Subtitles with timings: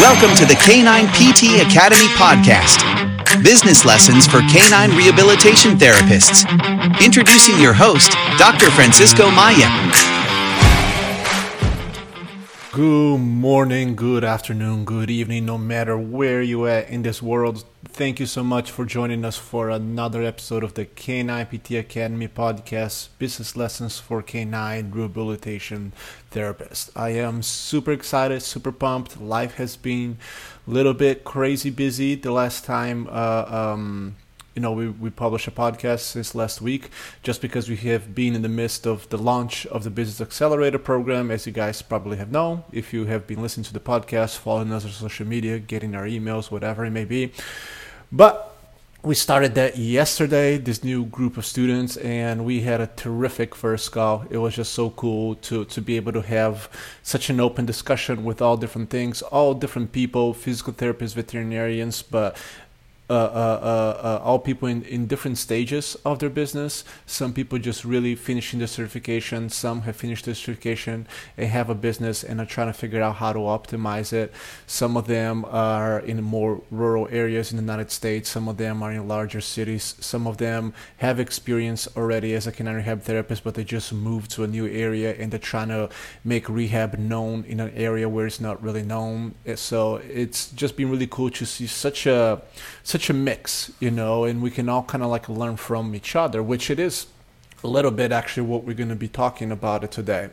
[0.00, 2.80] Welcome to the Canine PT Academy podcast.
[3.44, 6.48] Business lessons for canine rehabilitation therapists.
[7.04, 8.70] Introducing your host, Dr.
[8.70, 9.68] Francisco Maia.
[12.72, 17.66] Good morning, good afternoon, good evening, no matter where you are in this world.
[17.92, 22.28] Thank you so much for joining us for another episode of the Canine PT Academy
[22.28, 25.92] podcast, Business Lessons for Canine Rehabilitation
[26.30, 26.90] Therapists.
[26.96, 29.20] I am super excited, super pumped.
[29.20, 30.16] Life has been
[30.66, 34.16] a little bit crazy busy the last time uh, um,
[34.54, 36.90] you know, we, we published a podcast since last week
[37.22, 40.78] just because we have been in the midst of the launch of the Business Accelerator
[40.78, 42.64] program, as you guys probably have known.
[42.72, 46.04] If you have been listening to the podcast, following us on social media, getting our
[46.04, 47.32] emails, whatever it may be.
[48.12, 48.50] But
[49.02, 53.92] we started that yesterday, this new group of students, and we had a terrific first
[53.92, 54.26] call.
[54.28, 56.68] It was just so cool to, to be able to have
[57.02, 62.36] such an open discussion with all different things, all different people, physical therapists, veterinarians, but
[63.10, 66.84] uh, uh, uh, all people in, in different stages of their business.
[67.06, 69.50] Some people just really finishing the certification.
[69.50, 73.16] Some have finished the certification and have a business and are trying to figure out
[73.16, 74.32] how to optimize it.
[74.68, 78.30] Some of them are in more rural areas in the United States.
[78.30, 79.96] Some of them are in larger cities.
[79.98, 84.30] Some of them have experience already as a canine rehab therapist, but they just moved
[84.32, 85.88] to a new area and they're trying to
[86.22, 89.34] make rehab known in an area where it's not really known.
[89.56, 92.42] So it's just been really cool to see such a
[92.82, 95.94] such such a mix, you know, and we can all kind of like learn from
[95.94, 97.06] each other, which it is
[97.64, 100.28] a little bit actually what we're going to be talking about it today.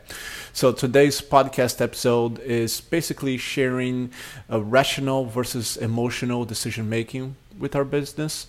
[0.51, 4.11] So today's podcast episode is basically sharing
[4.49, 8.47] a rational versus emotional decision making with our business,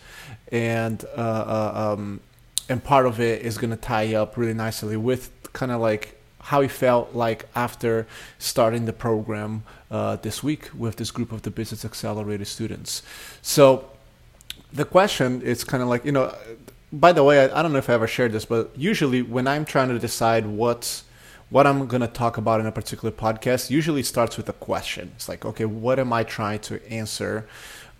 [0.50, 2.20] and uh, uh, um,
[2.68, 6.20] and part of it is going to tie up really nicely with kind of like
[6.40, 8.06] how he felt like after
[8.38, 13.02] starting the program uh, this week with this group of the Business Accelerator students.
[13.42, 13.90] So
[14.72, 16.34] the question is kind of like you know
[16.92, 19.46] by the way I, I, don't know if i ever shared this but usually when
[19.46, 21.02] i'm trying to decide what
[21.50, 25.12] what i'm going to talk about in a particular podcast usually starts with a question.
[25.16, 27.46] It's like okay what am i trying to answer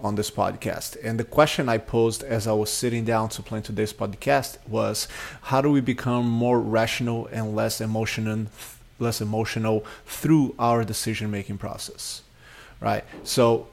[0.00, 0.96] on this podcast?
[1.02, 5.08] And the question i posed as i was sitting down to plan today's podcast was
[5.42, 8.46] how do we become more rational and less emotional
[8.98, 12.22] less emotional through our decision making process?
[12.80, 13.04] Right?
[13.24, 13.68] So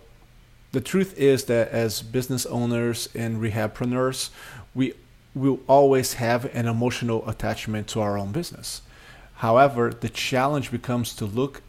[0.76, 4.30] the truth is that as business owners and rehabpreneurs,
[4.74, 4.94] we
[5.34, 8.82] will always have an emotional attachment to our own business.
[9.36, 11.62] However, the challenge becomes to look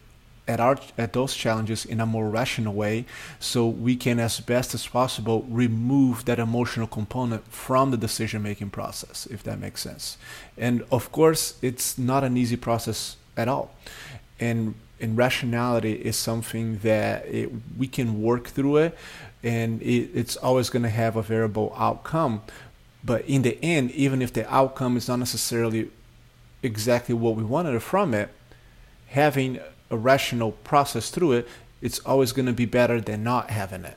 [0.49, 3.05] at our at those challenges in a more rational way
[3.39, 8.71] so we can as best as possible remove that emotional component from the decision making
[8.71, 10.17] process if that makes sense
[10.57, 13.75] and of course it's not an easy process at all
[14.39, 18.99] and and rationality is something that it, we can work through it
[19.43, 22.43] and it, it's always going to have a variable outcome.
[23.05, 25.91] But in the end even if the outcome is not necessarily
[26.63, 28.31] exactly what we wanted from it
[29.09, 31.49] having a rational process through it
[31.81, 33.97] it's always going to be better than not having it.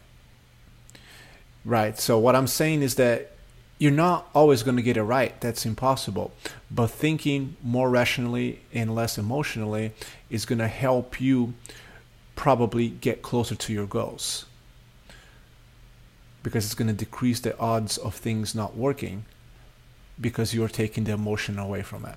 [1.65, 3.31] Right so what i'm saying is that
[3.79, 5.39] you're not always going to get it right.
[5.41, 6.31] That's impossible.
[6.69, 9.93] But thinking more rationally and less emotionally
[10.29, 11.53] is going to help you
[12.35, 14.45] probably get closer to your goals
[16.43, 19.25] because it's going to decrease the odds of things not working
[20.19, 22.15] because you're taking the emotion away from it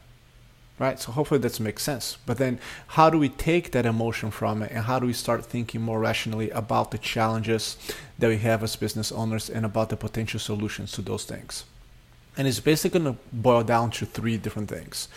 [0.78, 0.98] right?
[0.98, 2.18] So hopefully that makes sense.
[2.26, 4.72] But then how do we take that emotion from it?
[4.72, 7.76] And how do we start thinking more rationally about the challenges
[8.18, 11.64] that we have as business owners and about the potential solutions to those things?
[12.36, 15.08] And it's basically going to boil down to three different things.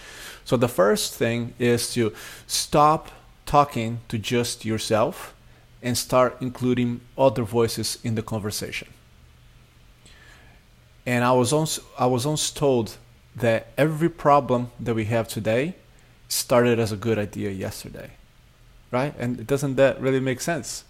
[0.43, 2.13] So the first thing is to
[2.45, 3.09] stop
[3.45, 5.33] talking to just yourself
[5.81, 8.87] and start including other voices in the conversation.
[11.05, 12.97] And i was once i was once told
[13.35, 15.75] that every problem that we have today
[16.28, 18.12] started as a good idea yesterday
[18.96, 19.13] right?
[19.19, 20.85] And doesn't that really make sense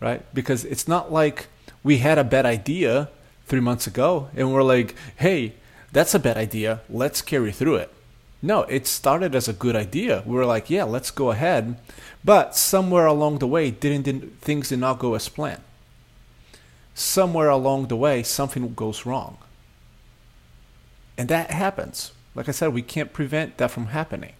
[0.00, 0.22] right?
[0.34, 1.46] Because it's not like
[1.82, 3.08] we had a bad idea
[3.46, 5.54] three months ago and we're like hey
[5.92, 6.80] that's a bad idea.
[6.90, 7.90] Let's carry through it.
[8.42, 10.22] No it started as a good idea.
[10.26, 11.76] We were like yeah let's go ahead.
[12.24, 15.62] But somewhere along the way didn't, didn't things did not go as planned.
[16.94, 19.38] Somewhere along the way something goes wrong
[21.18, 22.12] and that happens.
[22.34, 24.32] Like I said, we can't prevent that from happening.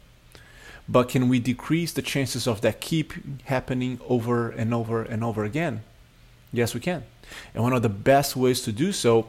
[0.89, 3.13] But can we decrease the chances of that keep
[3.45, 5.83] happening over and over and over again?
[6.53, 7.05] Yes, we can.
[7.55, 9.27] And one of the best ways to do so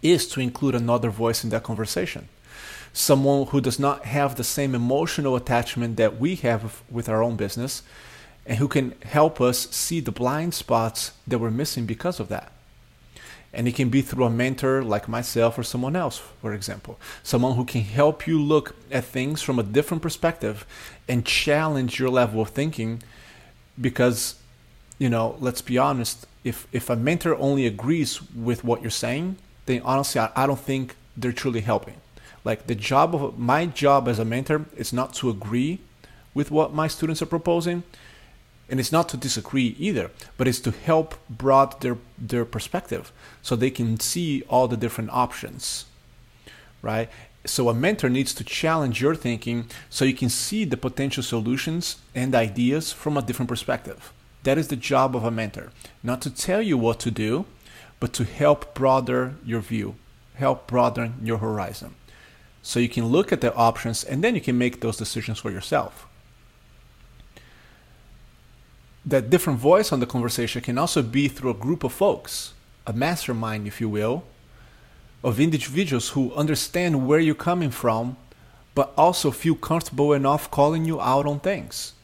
[0.00, 2.28] is to include another voice in that conversation.
[2.92, 7.36] Someone who does not have the same emotional attachment that we have with our own
[7.36, 7.82] business
[8.46, 12.50] and who can help us see the blind spots that we're missing because of that.
[13.52, 16.98] And it can be through a mentor like myself or someone else, for example.
[17.22, 20.66] Someone who can help you look at things from a different perspective
[21.08, 23.02] and challenge your level of thinking.
[23.80, 24.34] Because,
[24.98, 29.36] you know, let's be honest, if, if a mentor only agrees with what you're saying,
[29.66, 31.94] then honestly, I, I don't think they're truly helping.
[32.44, 35.80] Like the job of my job as a mentor is not to agree
[36.34, 37.82] with what my students are proposing,
[38.68, 43.12] and it's not to disagree either, but it's to help broaden their their perspective
[43.42, 45.86] so they can see all the different options,
[46.82, 47.08] right?
[47.44, 51.96] So a mentor needs to challenge your thinking so you can see the potential solutions
[52.14, 54.12] and ideas from a different perspective.
[54.42, 55.70] That is the job of a mentor,
[56.02, 57.46] not to tell you what to do,
[58.00, 59.94] but to help broaden your view,
[60.34, 61.94] help broaden your horizon.
[62.62, 65.50] So you can look at the options and then you can make those decisions for
[65.50, 66.07] yourself
[69.04, 72.54] that different voice on the conversation can also be through a group of folks,
[72.86, 74.24] a mastermind, if you will,
[75.24, 78.16] of individuals who understand where you're coming from,
[78.74, 81.94] but also feel comfortable enough calling you out on things.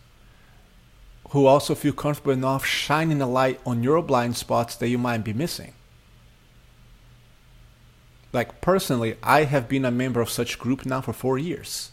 [1.31, 5.25] Who also feel comfortable enough shining a light on your blind spots that you might
[5.25, 5.75] be missing.
[8.33, 11.93] Like personally, I have been a member of such group now for four years,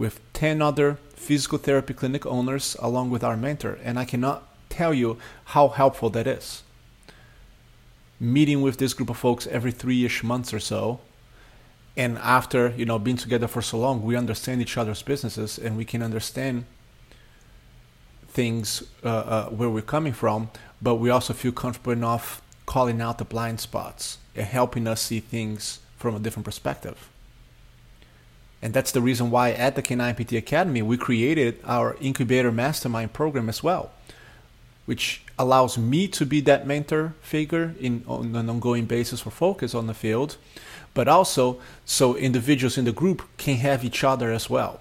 [0.00, 4.94] with 10 other physical therapy clinic owners along with our mentor, and I cannot tell
[4.94, 5.18] you
[5.52, 6.62] how helpful that is.
[8.18, 11.00] Meeting with this group of folks every three-ish months or so,
[11.98, 15.76] and after you know being together for so long, we understand each other's businesses and
[15.76, 16.64] we can understand
[18.28, 20.50] things uh, uh, where we're coming from,
[20.80, 25.20] but we also feel comfortable enough calling out the blind spots and helping us see
[25.20, 27.10] things from a different perspective.
[28.62, 33.48] And that's the reason why at the K9PT Academy we created our incubator mastermind program
[33.48, 33.90] as well
[34.90, 39.72] which allows me to be that mentor figure in on an ongoing basis for focus
[39.72, 40.36] on the field,
[40.94, 44.80] but also so individuals in the group can have each other as well.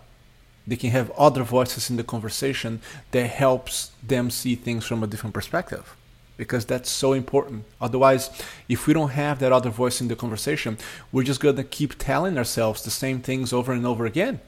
[0.66, 5.08] They can have other voices in the conversation that helps them see things from a
[5.08, 5.96] different perspective
[6.40, 7.66] because that's so important.
[7.80, 8.32] Otherwise,
[8.68, 10.80] if we don't have that other voice in the conversation,
[11.12, 14.40] we're just going to keep telling ourselves the same things over and over again.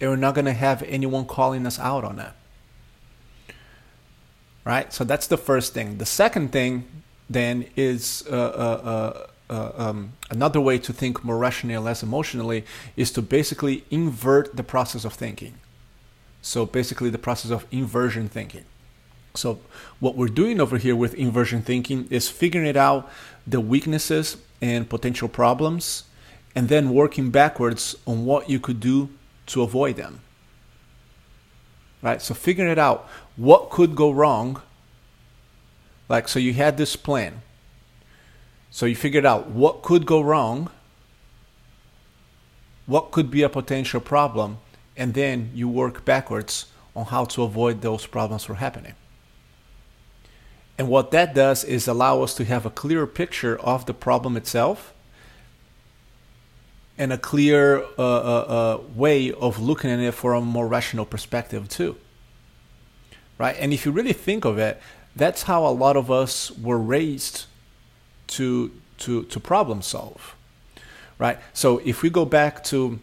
[0.00, 2.34] And we're not going to have anyone calling us out on that
[4.68, 4.92] right?
[4.92, 5.96] So that's the first thing.
[5.96, 6.84] The second thing
[7.30, 12.66] then is uh, uh, uh, uh, um, another way to think more rationally, less emotionally,
[12.94, 15.54] is to basically invert the process of thinking.
[16.42, 18.66] So basically, the process of inversion thinking.
[19.34, 19.60] So
[20.00, 23.10] what we're doing over here with inversion thinking is figuring it out
[23.46, 26.04] the weaknesses and potential problems,
[26.54, 29.08] and then working backwards on what you could do
[29.46, 30.20] to avoid them.
[32.02, 32.20] Right?
[32.20, 34.60] So figuring it out what could go wrong.
[36.08, 37.42] Like, so you had this plan.
[38.70, 40.70] So you figured out what could go wrong,
[42.86, 44.58] what could be a potential problem,
[44.96, 46.66] and then you work backwards
[46.96, 48.94] on how to avoid those problems from happening.
[50.78, 54.36] And what that does is allow us to have a clearer picture of the problem
[54.36, 54.94] itself
[56.96, 61.04] and a clear uh, uh, uh, way of looking at it from a more rational
[61.04, 61.96] perspective, too
[63.38, 63.56] right?
[63.58, 64.80] And if you really think of it,
[65.16, 67.46] that's how a lot of us were raised
[68.28, 70.36] to to to problem solve,
[71.18, 71.38] right?
[71.54, 72.98] So if we go back to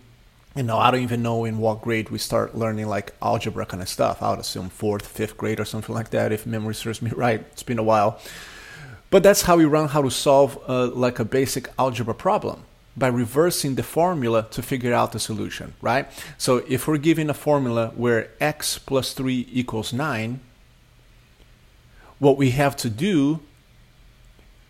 [0.55, 3.83] you know, I don't even know in what grade we start learning like algebra kind
[3.83, 4.23] of stuff.
[4.23, 7.41] I would assume fourth, fifth grade or something like that, if memory serves me right.
[7.51, 8.19] It's been a while.
[9.09, 12.63] But that's how we learn how to solve uh, like a basic algebra problem
[12.97, 16.07] by reversing the formula to figure out the solution, right?
[16.37, 20.39] So if we're given a formula where x plus 3 equals 9,
[22.19, 23.41] what we have to do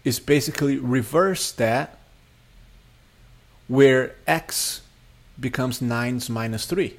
[0.04, 2.00] is basically reverse that
[3.68, 4.82] where x
[5.40, 6.98] becomes 9's minus 3,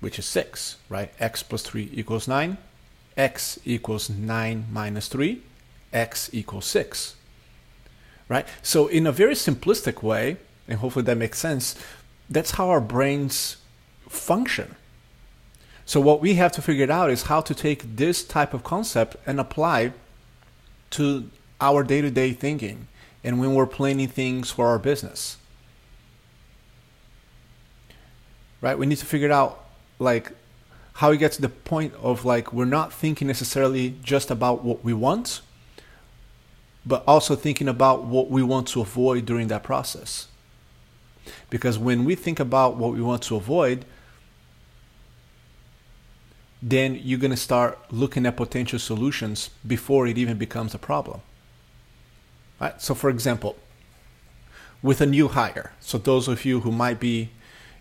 [0.00, 1.10] which is 6, right?
[1.18, 2.58] x plus 3 equals 9,
[3.16, 5.42] x equals 9 minus 3,
[5.92, 7.14] x equals 6
[8.28, 8.46] right?
[8.62, 10.36] So in a very simplistic way,
[10.68, 11.74] and hopefully that makes sense,
[12.30, 13.56] that's how our brains
[14.08, 14.76] function.
[15.86, 19.16] So what we have to figure out is how to take this type of concept
[19.26, 19.92] and apply
[20.90, 22.86] to our day-to-day thinking
[23.24, 25.38] and when we're planning things for our business.
[28.60, 28.78] Right?
[28.78, 29.64] We need to figure out
[29.98, 30.32] like
[30.94, 34.84] how we get to the point of like we're not thinking necessarily just about what
[34.84, 35.40] we want,
[36.84, 40.26] but also thinking about what we want to avoid during that process.
[41.50, 43.84] Because when we think about what we want to avoid,
[46.60, 51.20] then you're going to start looking at potential solutions before it even becomes a problem.
[52.60, 52.80] Right?
[52.82, 53.56] So, for example,
[54.82, 57.30] with a new hire, so those of you who might be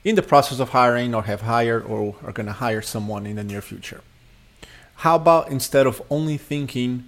[0.03, 3.35] in the process of hiring or have hired or are going to hire someone in
[3.35, 4.01] the near future,
[4.97, 7.05] how about instead of only thinking,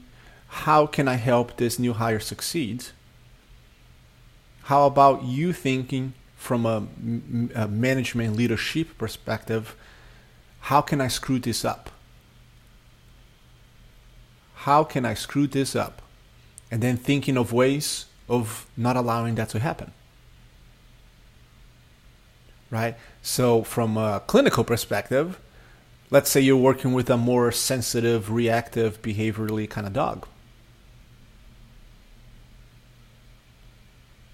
[0.48, 2.86] how can I help this new hire succeed?
[4.64, 6.88] How about you thinking from a,
[7.56, 9.76] a management leadership perspective?
[10.62, 11.90] how can I screw this up?
[14.54, 16.02] How can I screw this up?
[16.70, 19.92] And then thinking of ways of not allowing that to happen.
[22.72, 22.96] Right?
[23.22, 25.40] So, from a clinical perspective,
[26.12, 30.28] let's say you're working with a more sensitive, reactive, behaviorally kind of dog.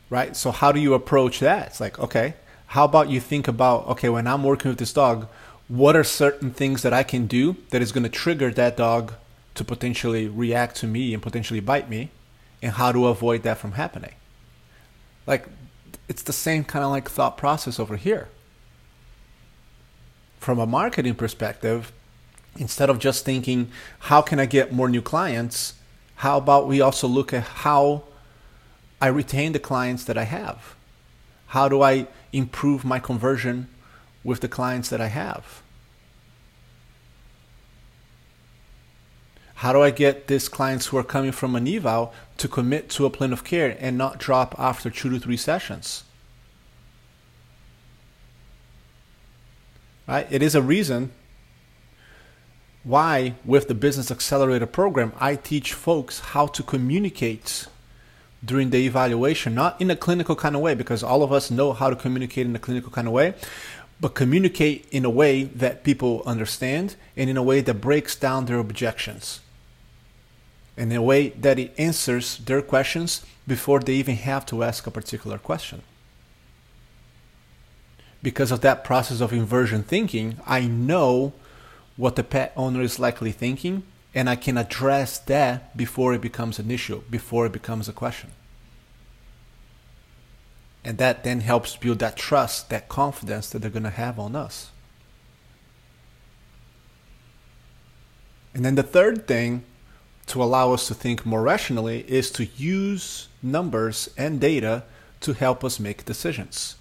[0.09, 0.35] Right?
[0.35, 1.67] So, how do you approach that?
[1.67, 2.35] It's like, okay,
[2.67, 5.27] how about you think about, okay, when I'm working with this dog,
[5.67, 9.13] what are certain things that I can do that is going to trigger that dog
[9.55, 12.11] to potentially react to me and potentially bite me,
[12.61, 14.13] and how to avoid that from happening.
[15.25, 15.47] Like,
[16.07, 18.29] it's the same kind of like thought process over here.
[20.39, 21.91] From a marketing perspective,
[22.57, 25.73] instead of just thinking, how can I get more new clients?
[26.17, 28.03] How about we also look at how
[29.01, 30.75] I retain the clients that I have?
[31.47, 33.67] How do I improve my conversion
[34.23, 35.61] with the clients that I have?
[39.55, 43.05] How do I get these clients who are coming from an eval to commit to
[43.05, 46.03] a plan of care and not drop after two to three sessions?
[50.07, 50.27] Right?
[50.29, 51.11] It is a reason
[52.83, 57.65] why, with the Business Accelerator program, I teach folks how to communicate
[58.43, 61.73] during the evaluation, not in a clinical kind of way, because all of us know
[61.73, 63.33] how to communicate in a clinical kind of way,
[63.99, 68.45] but communicate in a way that people understand and in a way that breaks down
[68.45, 69.39] their objections.
[70.77, 74.91] In a way that it answers their questions before they even have to ask a
[74.91, 75.83] particular question.
[78.21, 81.33] Because of that process of inversion thinking, I know
[81.95, 86.59] what the pet owner is likely thinking, and I can address that before it becomes
[86.59, 88.31] an issue, before it becomes a question.
[90.83, 94.35] And that then helps build that trust, that confidence that they're going to have on
[94.35, 94.71] us.
[98.53, 99.63] And then the third thing
[100.27, 104.83] to allow us to think more rationally is to use numbers and data
[105.21, 106.75] to help us make decisions.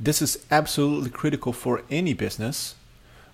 [0.00, 2.74] This is absolutely critical for any business,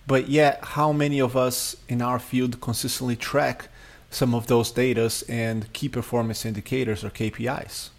[0.06, 3.68] but yet, how many of us in our field consistently track
[4.10, 7.90] some of those data and key performance indicators or KPIs?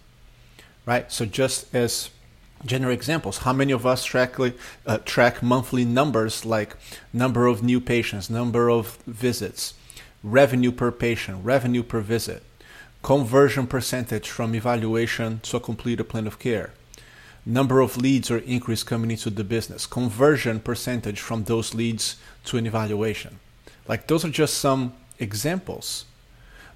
[0.85, 1.11] right?
[1.11, 2.09] So just as
[2.65, 6.75] general examples, how many of us track uh, track monthly numbers like
[7.11, 9.73] number of new patients, number of visits,
[10.23, 12.43] revenue per patient, revenue per visit,
[13.01, 16.73] conversion percentage from evaluation to a completed plan of care,
[17.45, 22.15] number of leads or increase coming into the business, conversion percentage from those leads
[22.45, 23.39] to an evaluation.
[23.87, 26.05] Like those are just some examples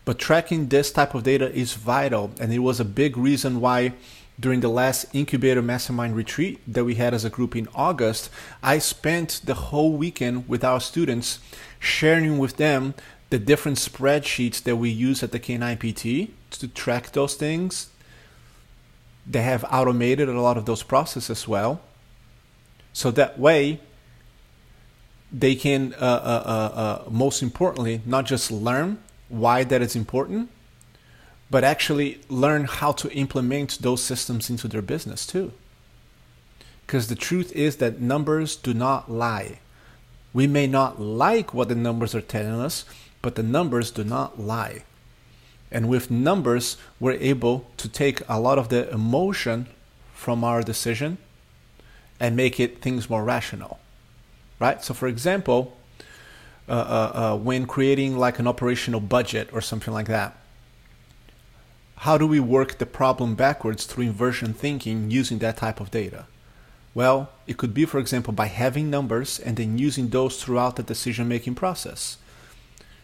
[0.07, 3.91] but tracking this type of data is vital, and it was a big reason why
[4.39, 8.29] during the last incubator mastermind retreat that we had as a group in August,
[8.63, 11.39] I spent the whole weekend with our students
[11.77, 12.93] sharing with them
[13.29, 17.89] the different spreadsheets that we use at the K9PT to track those things.
[19.25, 21.81] They have automated a lot of those processes as well.
[22.93, 23.81] So that way,
[25.31, 30.49] they can, uh, uh, uh, uh most importantly, not just learn, why that is important,
[31.49, 35.51] but actually learn how to implement those systems into their business too.
[36.85, 39.59] Because the truth is that numbers do not lie.
[40.33, 42.85] We may not like what the numbers are telling us,
[43.21, 44.83] but the numbers do not lie.
[45.71, 49.67] And with numbers, we're able to take a lot of the emotion
[50.13, 51.17] from our decision
[52.19, 53.79] and make it things more rational.
[54.59, 54.83] Right?
[54.83, 55.77] So, for example,
[56.69, 60.35] uh, uh, uh, when creating like an operational budget or something like that?
[61.99, 66.25] How do we work the problem backwards through inversion thinking using that type of data?
[66.93, 70.83] Well, it could be, for example, by having numbers and then using those throughout the
[70.83, 72.17] decision making process.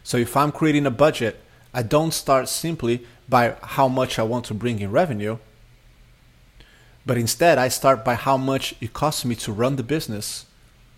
[0.03, 1.39] So if I'm creating a budget,
[1.73, 5.37] I don't start simply by how much I want to bring in revenue,
[7.05, 10.45] but instead I start by how much it costs me to run the business,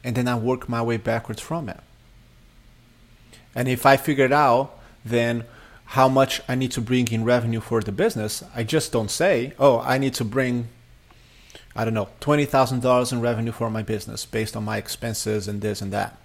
[0.03, 1.79] and then I work my way backwards from it.
[3.53, 5.45] And if I figure it out, then
[5.85, 9.53] how much I need to bring in revenue for the business, I just don't say,
[9.59, 10.67] oh, I need to bring,
[11.75, 15.81] I don't know, $20,000 in revenue for my business based on my expenses and this
[15.81, 16.17] and that.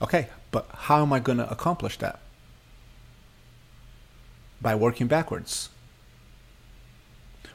[0.00, 2.20] Okay, But how am I going to accomplish that?
[4.60, 5.68] By working backwards.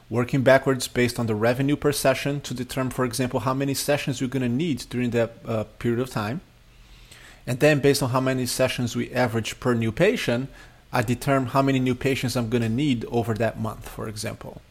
[0.08, 4.20] Working backwards based on the revenue per session to determine, for example, how many sessions
[4.20, 6.40] you're going to need during that uh, period of time.
[7.46, 10.48] And then based on how many sessions we average per new patient,
[10.92, 14.62] I determine how many new patients I'm going to need over that month, for example.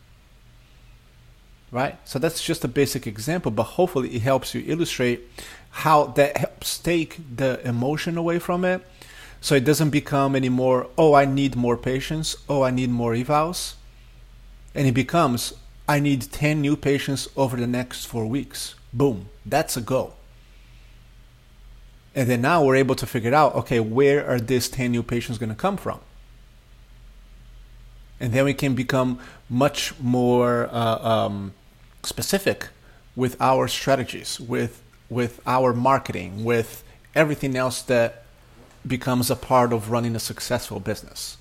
[1.73, 1.97] Right?
[2.05, 5.27] So that's just a basic example, but hopefully it helps you illustrate
[5.71, 8.85] how that helps take the emotion away from it.
[9.41, 13.73] So it doesn't become anymore, oh, I need more patients, oh, I need more evals.
[14.75, 15.55] And it becomes,
[15.89, 18.75] I need 10 new patients over the next four weeks.
[18.93, 20.15] Boom, that's a goal.
[22.13, 25.39] And then now we're able to figure out, okay, where are these 10 new patients
[25.39, 25.99] going to come from?
[28.19, 31.53] And then we can become much more uh, um,
[32.05, 32.69] specific
[33.15, 36.83] with our strategies, with with our marketing, with
[37.13, 38.23] everything else that
[38.85, 41.37] becomes a part of running a successful business.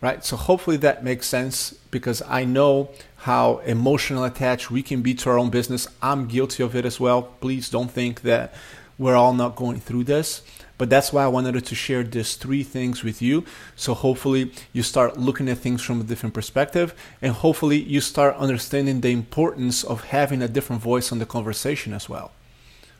[0.00, 0.22] Right?
[0.24, 5.30] So hopefully that makes sense because I know how emotional attached we can be to
[5.30, 5.88] our own business.
[6.02, 7.22] I'm guilty of it as well.
[7.40, 8.52] Please don't think that
[8.98, 10.42] we're all not going through this.
[10.76, 13.44] But that's why I wanted to share these three things with you.
[13.76, 18.36] So hopefully you start looking at things from a different perspective and hopefully you start
[18.36, 22.32] understanding the importance of having a different voice on the conversation as well.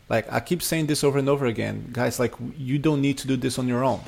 [0.09, 3.27] Like I keep saying this over and over again, guys, like you don't need to
[3.27, 4.01] do this on your own.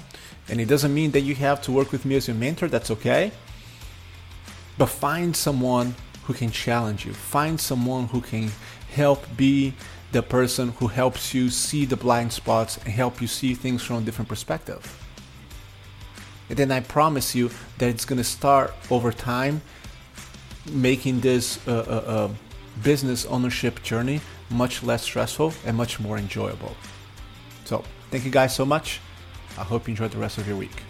[0.49, 2.91] And it doesn't mean that you have to work with me as your mentor, that's
[2.91, 3.33] okay.
[4.79, 5.95] But find someone
[6.25, 7.15] who can challenge you.
[7.15, 8.51] Find someone who can
[8.93, 9.75] help be
[10.13, 13.97] the person who helps you see the blind spots and help you see things from
[13.97, 15.03] a different perspective.
[16.49, 19.63] And then I promise you that it's going to start over time
[20.71, 22.29] making this uh, uh, uh,
[22.83, 24.21] business ownership journey
[24.51, 26.77] much less stressful and much more enjoyable.
[27.65, 29.01] So, thank you guys so much.
[29.59, 30.83] I hope you enjoy the rest of your week.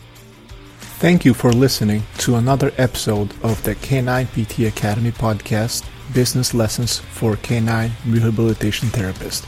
[0.99, 6.99] Thank you for listening to another episode of the K9 PT Academy podcast business lessons
[6.99, 9.45] for canine rehabilitation therapists.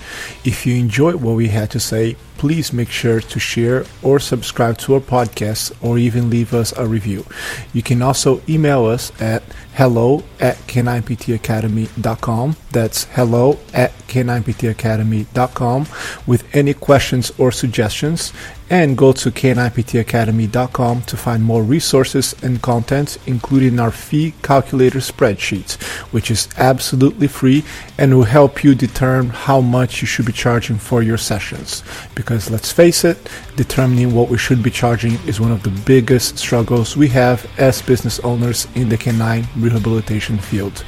[0.47, 4.79] If you enjoyed what we had to say, please make sure to share or subscribe
[4.79, 7.27] to our podcast or even leave us a review.
[7.73, 9.43] You can also email us at
[9.75, 12.57] hello at k9ptacademy.com.
[12.73, 15.87] That's hello at k9ptacademy.com
[16.27, 18.33] with any questions or suggestions
[18.71, 25.81] and go to k9ptacademy.com to find more resources and content, including our fee calculator spreadsheet,
[26.13, 27.65] which is absolutely free
[27.97, 31.83] and will help you determine how much you should be charging for your sessions.
[32.15, 33.17] Because let's face it,
[33.59, 37.83] determining what we should be charging is one of the biggest struggles we have as
[37.83, 40.85] business owners in the canine rehabilitation field.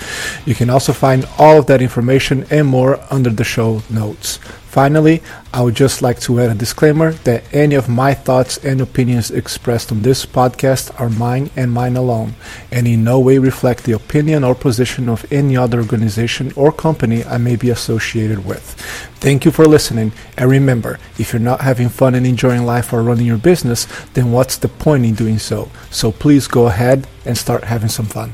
[0.46, 4.38] You can also find all of that information and more under the show notes.
[4.70, 5.20] Finally,
[5.52, 9.32] I would just like to add a disclaimer that any of my thoughts and opinions
[9.32, 12.34] expressed on this podcast are mine and mine alone,
[12.70, 17.24] and in no way reflect the opinion or position of any other organization or company
[17.24, 18.80] I may be associated with.
[19.18, 23.02] Thank you for listening, and remember, if you're not having fun and enjoying life or
[23.02, 25.70] running your business, then what's the point in doing so?
[25.90, 28.32] So please go ahead and start having some fun.